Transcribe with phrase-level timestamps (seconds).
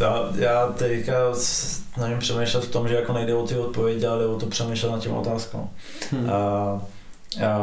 [0.00, 4.26] Já, já teďka snažím přemýšlet v tom, že jako nejde o ty odpovědi, ale jde
[4.26, 5.68] o to přemýšlet nad těma otázkou.
[6.10, 6.30] Hmm.
[6.30, 6.34] A,
[7.46, 7.60] a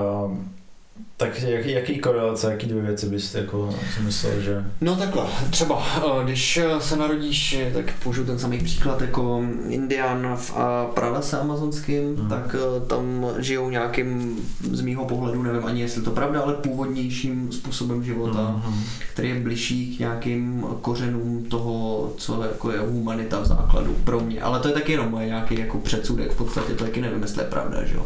[1.17, 4.65] tak jak, jaký korelace, jaký dvě věci bys jako si myslel, že...
[4.81, 10.35] No takhle, třeba, eh, když eh, se narodíš, tak použiju ten samý příklad jako Indian
[10.35, 10.54] v
[10.93, 12.30] pralese amazonským, hmm.
[12.30, 14.39] tak eh, tam žijou nějakým,
[14.71, 18.84] z mýho pohledu, nevím ani jestli to pravda, ale původnějším způsobem života, hmm.
[19.13, 24.41] který je bližší k nějakým kořenům toho, co jako je humanita v základu pro mě.
[24.41, 27.48] Ale to je taky jenom nějaký jako předsudek, v podstatě to taky nevím, jestli je
[27.48, 28.05] pravda, že jo.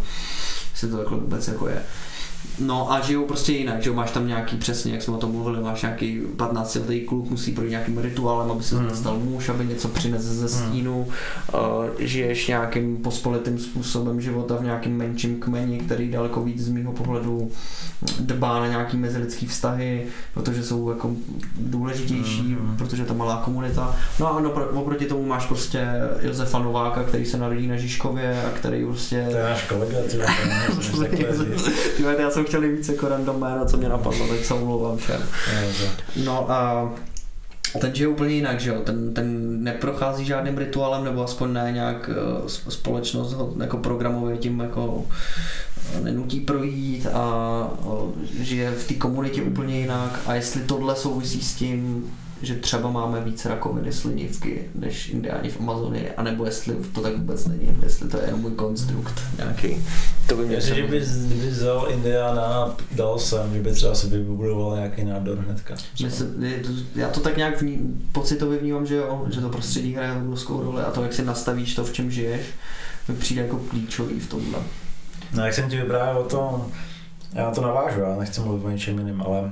[0.72, 1.82] Jestli to takhle vůbec jako je.
[2.60, 5.62] No a žijou prostě jinak, že máš tam nějaký přesně, jak jsme o tom mluvili,
[5.62, 8.96] máš nějaký 15 letý kluk, musí projít nějakým rituálem, aby se hmm.
[8.96, 10.70] stal muž, aby něco přinesl ze hmm.
[10.70, 11.62] stínu, hmm.
[11.62, 16.92] uh, žiješ nějakým pospolitým způsobem života v nějakém menším kmeni, který daleko víc z mého
[16.94, 17.52] pohledu
[18.20, 21.12] dbá na nějaký mezilidský vztahy, protože jsou jako
[21.60, 22.78] důležitější, hmm.
[22.78, 23.96] protože ta malá komunita.
[24.20, 25.88] No a no, oproti tomu máš prostě
[26.22, 29.28] Josefa Nováka, který se narodí na Žižkově a který prostě...
[29.32, 30.18] To je náš kolega, ty
[32.36, 35.22] jsem chtěl víc jako random jméno, co mě napadlo, tak se omlouvám všem.
[36.26, 36.90] No a
[37.80, 38.82] ten žije úplně jinak, že jo?
[38.84, 44.60] Ten, ten neprochází žádným rituálem, nebo aspoň ne nějak uh, společnost ho jako programově tím
[44.60, 45.06] jako
[45.96, 47.28] eh, nenutí projít a
[47.86, 52.90] uh, žije v té komunitě úplně jinak a jestli tohle souvisí s tím, že třeba
[52.92, 58.10] máme víc rakoviny slinivky než indiáni v Amazonii, anebo jestli to tak vůbec není, jestli
[58.10, 59.86] to je jenom můj konstrukt nějaký.
[60.28, 64.08] To by mě Jestli by, kdyby vzal indiána a dal sem, že by třeba si
[64.08, 65.76] vybudoval nějaký nádor hnedka.
[66.04, 66.44] Myslím,
[66.96, 70.82] já to tak nějak vní, pocitově vnímám, že jo, že to prostředí hraje obrovskou roli
[70.82, 72.42] a to, jak si nastavíš to, v čem žiješ,
[73.08, 74.60] mi přijde jako klíčový v tomhle.
[75.34, 76.72] No jak jsem ti vyprávěl o tom,
[77.34, 79.52] já to navážu, já nechci mluvit o něčem jiným, ale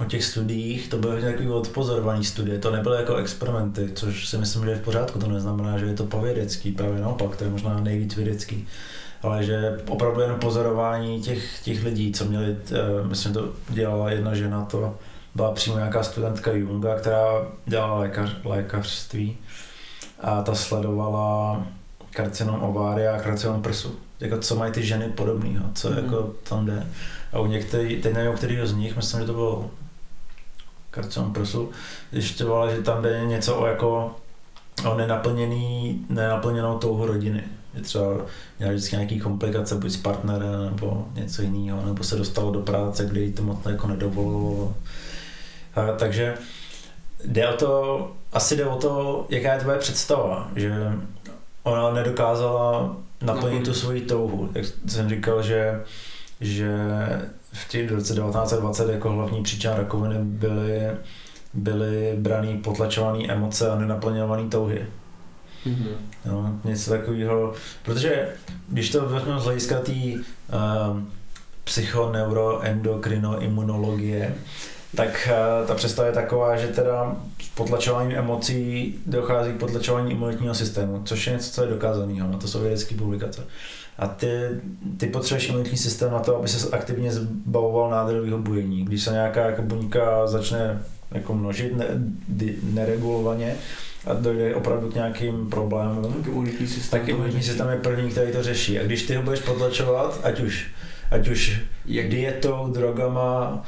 [0.00, 4.64] o těch studiích, to byly takový odpozorovaný studie, to nebyly jako experimenty, což si myslím,
[4.64, 7.80] že je v pořádku, to neznamená, že je to povědecký, právě naopak, to je možná
[7.80, 8.68] nejvíc vědecký,
[9.22, 14.34] ale že opravdu jen pozorování těch, těch lidí, co měli, uh, myslím, to dělala jedna
[14.34, 14.96] žena, to
[15.34, 17.24] byla přímo nějaká studentka Junga, která
[17.66, 19.36] dělala lékař, lékařství
[20.20, 21.62] a ta sledovala
[22.10, 23.94] karcinom ovária a karcinom prsu.
[24.20, 25.96] Jako co mají ty ženy podobného, co mm.
[25.96, 26.86] jako tam jde.
[27.32, 29.70] A u některých, teď nevím, kterého z nich, myslím, že to bylo
[30.94, 31.70] karcinom prsu,
[32.12, 34.16] zjišťovala, že tam jde něco o jako
[34.90, 37.44] o nenaplněný, nenaplněnou touhu rodiny.
[37.74, 38.06] Že třeba
[38.58, 43.06] měla vždycky nějaký komplikace buď s partnerem nebo něco jiného, nebo se dostalo do práce,
[43.06, 44.74] kde jí to moc jako nedovolilo.
[45.74, 46.34] A, takže
[47.24, 50.92] jde o to, asi jde o to, jaká je tvoje představa, že
[51.62, 54.50] ona nedokázala naplnit tu svoji touhu.
[54.54, 55.80] Jak jsem říkal, že,
[56.40, 56.76] že
[57.52, 60.90] v těch roce 1920 jako hlavní příčina rakoviny byly,
[61.54, 64.86] byly braný potlačované emoce a nenaplňované touhy.
[65.66, 65.94] Mm-hmm.
[66.26, 68.28] No, něco takového, protože
[68.68, 70.20] když to vezmeme z hlediska té uh,
[71.64, 74.34] psychoneuroendokrinoimunologie,
[74.96, 77.16] tak uh, ta představa je taková, že teda
[77.54, 82.48] potlačováním emocí dochází k potlačování imunitního systému, což je něco, co je dokázaného, na to
[82.48, 83.42] jsou vědecké publikace.
[83.98, 84.28] A ty,
[84.96, 88.84] ty potřebuješ imunitní systém na to, aby se aktivně zbavoval nádorového bujení.
[88.84, 90.82] Když se nějaká jako buňka začne
[91.12, 91.86] jako množit ne,
[92.62, 93.56] neregulovaně,
[94.06, 98.32] a dojde opravdu k nějakým problémům, tak imunitní systém, tak imunitní systém je první, který
[98.32, 98.80] to řeší.
[98.80, 100.66] A když ty ho budeš potlačovat, ať už,
[101.10, 102.08] ať už Jak?
[102.08, 103.64] dietou, drogama,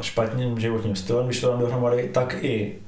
[0.00, 2.78] špatným životním stylem, když to tam dohromady, tak i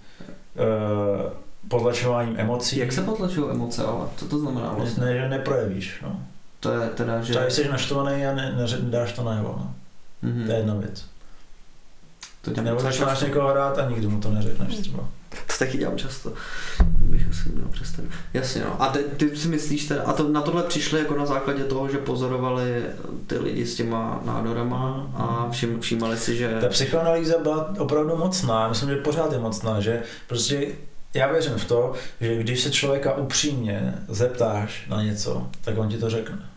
[0.54, 1.32] uh,
[1.68, 2.78] potlačováním emocí.
[2.78, 5.04] Jak se potlačují emoce, ale co to znamená vlastně?
[5.04, 6.20] Ne, že neprojevíš, no.
[6.60, 7.32] To je teda, že...
[7.32, 9.74] Třeba jsi naštvaný a ne, ne, dáš to najevo, no.
[10.24, 10.46] Mm-hmm.
[10.46, 11.04] To je jedna věc.
[12.42, 15.08] To Nebo začínáš někoho hrát a nikdo mu to neřekneš třeba.
[15.60, 16.32] Taky dělám často.
[16.82, 18.04] Bych asi měl přestat.
[18.34, 18.82] Jasně no.
[18.82, 21.88] A ty, ty si myslíš teda, a to, na tohle přišli jako na základě toho,
[21.88, 22.84] že pozorovali
[23.26, 26.58] ty lidi s těma nádorama a všim, všímali si, že...
[26.60, 30.66] Ta psychoanalýza byla opravdu mocná, myslím, že pořád je mocná, že prostě
[31.14, 35.98] já věřím v to, že když se člověka upřímně zeptáš na něco, tak on ti
[35.98, 36.49] to řekne.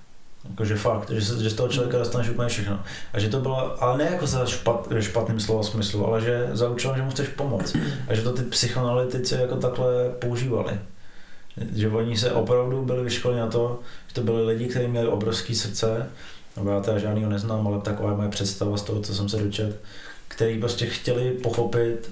[0.50, 2.80] Jakože fakt, že, se, že z toho člověka dostaneš úplně všechno.
[3.14, 6.70] A že to bylo, ale ne jako za špat, špatným slova smyslu, ale že za
[6.70, 7.76] účelem, že mu chceš pomoct.
[8.08, 10.80] A že to ty psychoanalytici jako takhle používali.
[11.76, 15.56] Že oni se opravdu byli vyškoleni na to, že to byli lidi, kteří měli obrovský
[15.56, 16.10] srdce,
[16.56, 19.38] nebo já teda žádnýho neznám, ale taková je moje představa z toho, co jsem se
[19.38, 19.80] dočet,
[20.28, 22.12] který prostě chtěli pochopit,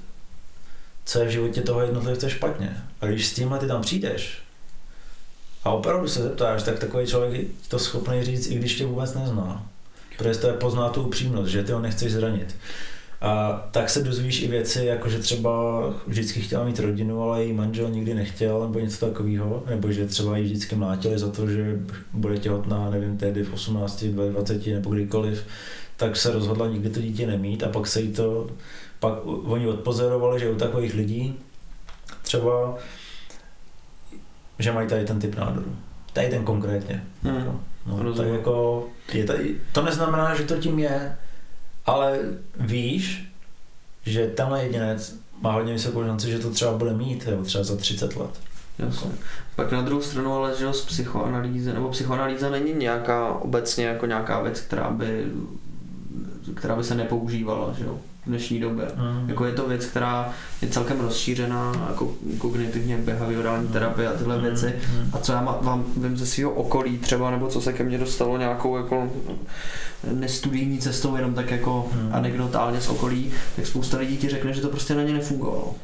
[1.06, 2.78] co je v životě toho jednotlivce špatně.
[3.02, 4.42] A když s tímhle ty tam přijdeš,
[5.64, 9.14] a opravdu se zeptáš, tak takový člověk je to schopný říct, i když tě vůbec
[9.14, 9.66] nezná.
[10.18, 12.56] Protože to je pozná tu upřímnost, že ty ho nechceš zranit.
[13.22, 17.54] A tak se dozvíš i věci, jako že třeba vždycky chtěla mít rodinu, ale její
[17.54, 21.80] manžel nikdy nechtěl, nebo něco takového, nebo že třeba ji vždycky mlátili za to, že
[22.14, 25.46] bude těhotná, nevím, tehdy v 18, 20 nebo kdykoliv,
[25.98, 28.50] tak se rozhodla nikdy to dítě nemít a pak se jí to,
[29.00, 31.36] pak oni odpozorovali, že u takových lidí
[32.22, 32.78] třeba,
[34.60, 35.76] že mají tady ten typ nádoru.
[36.14, 37.04] Tady ten konkrétně.
[37.24, 37.60] Hmm.
[37.86, 41.18] No, tak jako, je tady, to neznamená, že to tím je,
[41.86, 42.20] ale
[42.60, 43.32] víš,
[44.06, 47.76] že tenhle jedinec má hodně vysokou šanci, že to třeba bude mít, jo, třeba za
[47.76, 48.40] 30 let.
[48.80, 49.12] Jasně.
[49.56, 54.42] Pak na druhou stranu ale, že z psychoanalýzy, nebo psychoanalýza není nějaká obecně jako nějaká
[54.42, 55.26] věc, která by,
[56.56, 58.00] která by se nepoužívala, že jo?
[58.26, 58.86] V dnešní době.
[58.96, 59.30] Mm.
[59.30, 63.74] Jako je to věc, která je celkem rozšířená, jako kognitivně behaviorální mm.
[63.74, 64.44] terapie a tyhle mm.
[64.44, 64.74] věci.
[64.94, 65.10] Mm.
[65.14, 68.38] A co já vám vím ze svého okolí třeba, nebo co se ke mně dostalo
[68.38, 69.12] nějakou jako
[70.12, 72.10] nestudijní cestou, jenom tak jako mm.
[72.14, 75.76] anekdotálně z okolí, tak spousta lidí ti řekne, že to prostě na ně nefungovalo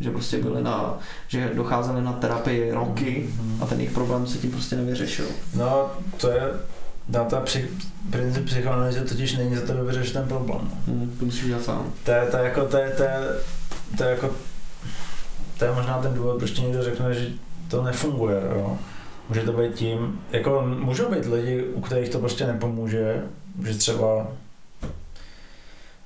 [0.00, 0.98] že prostě byli na,
[1.28, 3.58] že docházeli na terapii roky mm.
[3.62, 5.26] a ten jejich problém se tím prostě nevyřešil.
[5.54, 6.42] No, to je,
[7.08, 7.68] na ta při,
[8.10, 10.70] princip psychoanalýzy totiž není za tebe vyřešit ten problém.
[10.86, 11.92] Hmm, to musíš dělat sám.
[12.04, 13.18] To je, to je jako, to je, to je,
[13.96, 14.30] to je jako,
[15.58, 17.28] to je možná ten důvod, proč někdo řekne, že
[17.68, 18.78] to nefunguje, jo.
[19.28, 23.22] Může to být tím, jako můžou být lidi, u kterých to prostě nepomůže,
[23.64, 24.28] že třeba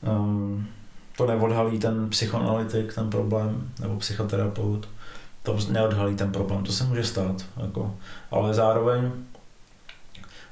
[0.02, 0.66] um,
[1.16, 4.88] to neodhalí ten psychoanalytik, ten problém, nebo psychoterapeut,
[5.42, 7.94] to neodhalí ten problém, to se může stát, jako.
[8.30, 9.10] ale zároveň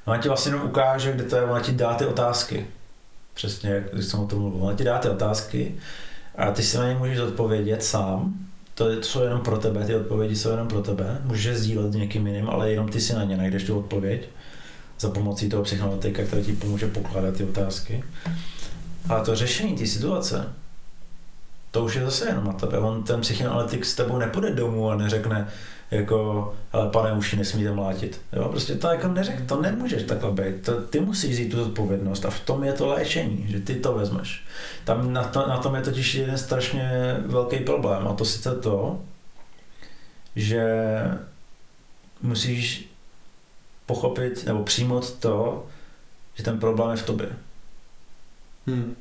[0.05, 2.67] Ona ti vlastně jenom ukáže, kde to je, ona ti dá ty otázky.
[3.33, 4.63] Přesně, jak jsem o tom mluvil.
[4.63, 5.75] Ona ti dá ty otázky
[6.35, 8.33] a ty si na ně můžeš odpovědět sám.
[8.75, 11.21] To, to jsou jenom pro tebe, ty odpovědi jsou jenom pro tebe.
[11.23, 14.29] Můžeš je sdílet s někým jiným, ale jenom ty si na ně najdeš tu odpověď
[14.99, 18.03] za pomocí toho psychoanalytika, který ti pomůže pokládat ty otázky.
[19.09, 20.53] A to řešení té situace,
[21.71, 22.77] to už je zase jenom na tebe.
[22.77, 25.47] On, ten psychoanalytik s tebou nepůjde domů a neřekne,
[25.91, 28.21] jako, ale pane, už nesmíte mlátit.
[28.33, 30.65] Jo, prostě to jako neřek, to nemůžeš takhle být.
[30.65, 33.93] To, ty musíš vzít tu odpovědnost a v tom je to léčení, že ty to
[33.93, 34.43] vezmeš.
[34.83, 39.01] Tam na, to, na tom je totiž jeden strašně velký problém a to sice to,
[40.35, 40.63] že
[42.21, 42.89] musíš
[43.85, 45.65] pochopit nebo přijmout to,
[46.35, 47.29] že ten problém je v tobě.
[48.67, 48.95] Hmm.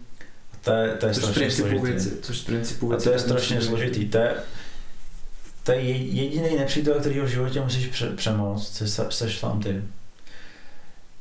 [0.64, 1.82] To je, to je což strašně složitý.
[1.82, 4.08] Věci, což principu věci, a to je strašně složitý.
[4.08, 4.35] To je,
[5.69, 9.82] to je jediný nepřítel, který v životě musíš pře- přemoct, jsi sám ty.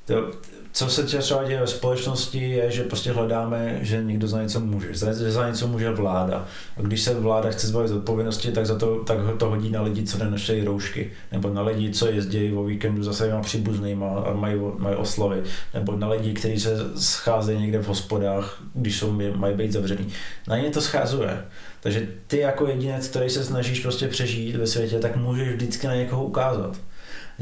[0.07, 0.31] To,
[0.71, 4.87] co se třeba děje ve společnosti, je, že prostě hledáme, že někdo za něco může,
[4.93, 6.47] že za něco může vláda.
[6.77, 10.03] A když se vláda chce zbavit odpovědnosti, tak, za to, tak to hodí na lidi,
[10.03, 14.55] co nenošejí roušky, nebo na lidi, co jezdí o víkendu za svýma příbuznýma a mají,
[14.77, 15.43] mají oslavy,
[15.73, 20.07] nebo na lidi, kteří se scházejí někde v hospodách, když jsou, mají být zavřený.
[20.47, 21.45] Na ně to scházuje.
[21.79, 25.95] Takže ty jako jedinec, který se snažíš prostě přežít ve světě, tak můžeš vždycky na
[25.95, 26.77] někoho ukázat.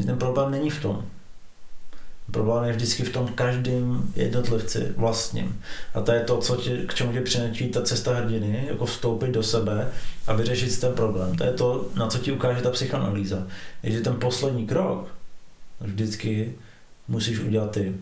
[0.05, 1.05] Ten problém není v tom.
[2.31, 5.61] Problém je vždycky v tom každém jednotlivci vlastním.
[5.93, 9.31] A to je to, co tě, k čemu tě přinečí ta cesta hrdiny, jako vstoupit
[9.31, 9.87] do sebe
[10.27, 11.37] a vyřešit ten problém.
[11.37, 13.47] To je to, na co ti ukáže ta psychoanalýza.
[13.83, 15.07] Je, že ten poslední krok
[15.81, 16.53] vždycky
[17.07, 17.95] musíš udělat ty.